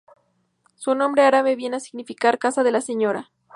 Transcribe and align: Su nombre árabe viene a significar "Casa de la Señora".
Su 0.77 0.95
nombre 0.95 1.21
árabe 1.21 1.55
viene 1.55 1.75
a 1.77 1.79
significar 1.79 2.39
"Casa 2.39 2.63
de 2.63 2.71
la 2.71 2.81
Señora". 2.81 3.29